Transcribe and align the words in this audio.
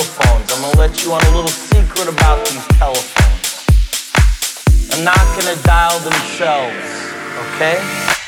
telephones. 0.00 0.52
I'm 0.52 0.62
gonna 0.62 0.78
let 0.78 1.04
you 1.04 1.12
on 1.12 1.22
a 1.22 1.30
little 1.36 1.48
secret 1.48 2.08
about 2.08 2.46
these 2.46 2.66
telephones. 2.78 3.66
I'm 4.92 5.04
not 5.04 5.18
gonna 5.36 5.60
dial 5.62 5.98
themselves, 6.00 7.12
okay? 7.54 8.19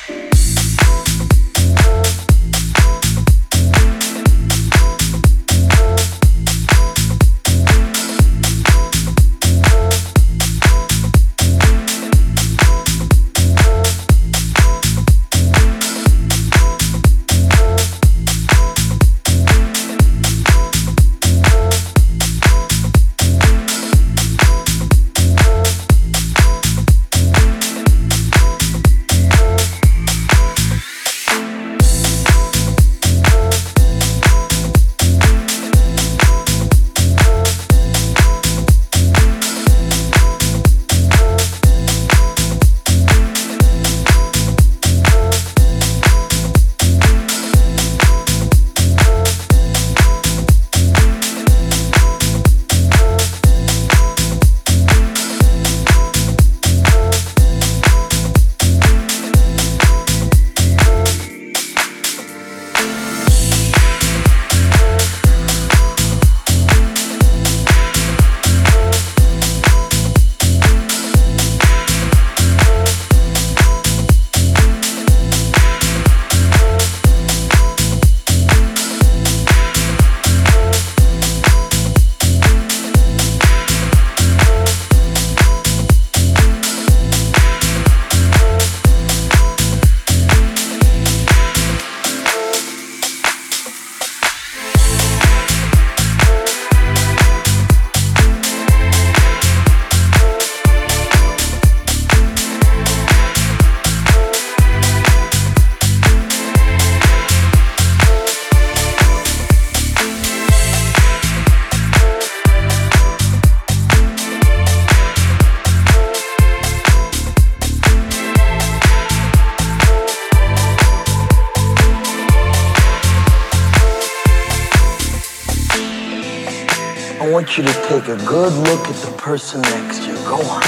you 127.59 127.65
to 127.65 127.73
take 127.87 128.09
a 128.09 128.17
good 128.25 128.53
look 128.53 128.89
at 128.89 128.95
the 129.05 129.15
person 129.19 129.61
next 129.63 130.05
to 130.05 130.13
you. 130.13 130.17
Go 130.25 130.37
on. 130.37 130.63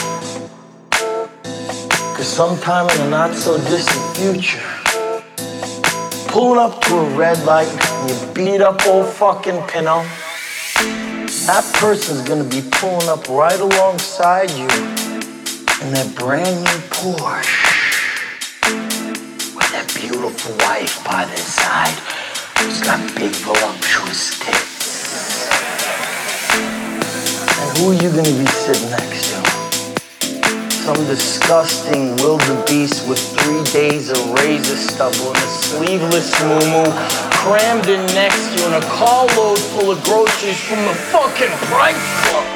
Because 2.11 2.28
sometime 2.28 2.91
in 2.91 2.97
the 2.99 3.09
not 3.09 3.35
so 3.35 3.57
distant 3.57 4.16
future, 4.16 4.61
pulling 6.28 6.59
up 6.59 6.82
to 6.82 6.95
a 6.97 7.16
red 7.16 7.43
light 7.45 7.68
and 7.68 8.11
you 8.11 8.35
beat 8.35 8.61
up 8.61 8.87
old 8.87 9.07
fucking 9.07 9.62
Pinto. 9.62 10.03
That 11.47 11.64
person's 11.74 12.28
gonna 12.28 12.45
be 12.45 12.62
pulling 12.72 13.09
up 13.09 13.28
right 13.28 13.61
alongside 13.61 14.51
you 14.51 14.68
in 15.85 15.93
that 15.95 16.12
brand 16.18 16.64
new 16.64 16.80
Porsche 16.93 17.64
with 19.57 19.70
that 19.72 19.91
beautiful 19.99 20.55
wife 20.66 21.03
by 21.05 21.24
their 21.24 21.37
side 21.39 21.99
who's 22.59 22.82
got 22.82 23.01
big 23.16 23.32
voluptuous 23.37 24.39
tits. 24.41 24.64
Who 27.77 27.91
are 27.91 27.95
you 27.95 28.11
gonna 28.11 28.39
be 28.39 28.47
sitting 28.47 28.91
next 28.91 29.31
to? 29.31 29.51
Some 30.70 30.97
disgusting 31.07 32.14
wildebeest 32.16 33.09
with 33.09 33.18
three 33.18 33.64
days 33.72 34.11
of 34.11 34.18
razor 34.33 34.77
stubble 34.77 35.29
and 35.29 35.37
a 35.37 35.51
sleeveless 35.64 36.31
moo 36.43 36.85
crammed 37.33 37.89
in 37.89 38.05
next 38.14 38.55
to 38.55 38.61
you 38.61 38.66
in 38.68 38.75
a 38.75 38.87
carload 38.87 39.59
full 39.59 39.91
of 39.91 40.03
groceries 40.05 40.61
from 40.61 40.85
the 40.85 40.95
fucking 41.11 41.51
Price 41.68 42.29
Club. 42.29 42.54